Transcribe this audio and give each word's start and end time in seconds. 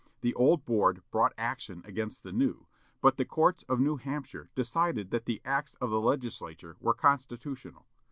The 0.21 0.33
old 0.33 0.65
board 0.65 1.03
brought 1.11 1.33
action 1.37 1.83
against 1.85 2.23
the 2.23 2.31
new, 2.31 2.65
but 3.01 3.17
the 3.17 3.23
courts 3.23 3.61
of 3.69 3.79
New 3.79 3.97
Hampshire 3.97 4.49
decided 4.55 5.11
that 5.11 5.25
the 5.25 5.43
acts 5.45 5.75
of 5.75 5.91
the 5.91 6.01
Legislature 6.01 6.75
were 6.79 6.95
constitutional. 6.95 7.85